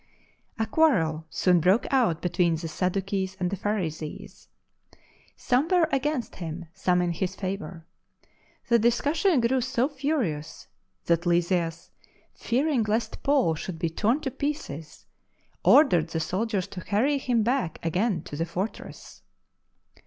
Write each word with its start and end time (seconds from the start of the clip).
A 0.57 0.65
quarrel 0.65 1.27
soon 1.29 1.59
broke 1.59 1.85
out 1.93 2.23
between 2.23 2.55
the 2.55 2.67
Sad 2.67 2.93
ducees 2.93 3.37
and 3.39 3.51
the 3.51 3.55
Pharisees. 3.55 4.47
Some 5.35 5.67
were 5.67 5.87
against 5.91 6.37
him, 6.37 6.65
some 6.73 7.03
in 7.03 7.11
his 7.11 7.35
favour. 7.35 7.85
The 8.67 8.79
discussion 8.79 9.39
grew 9.41 9.61
so 9.61 9.87
furious 9.87 10.67
that 11.05 11.27
Lysias, 11.27 11.91
fearing 12.33 12.81
lest 12.81 13.21
Paul 13.21 13.53
should 13.53 13.77
be 13.77 13.91
torn 13.91 14.21
to 14.21 14.31
pieces, 14.31 15.05
ordered 15.63 16.07
the 16.07 16.19
soldiers 16.19 16.65
to 16.69 16.81
carry 16.83 17.19
him 17.19 17.43
back 17.43 17.77
again 17.85 18.23
to 18.23 18.35
the 18.35 18.47
fortress. 18.47 19.21